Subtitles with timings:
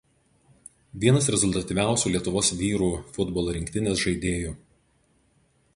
[1.03, 4.57] Vienas rezultatyviausių Lietuvos vyrų futbolo rinktinės žaidėjų.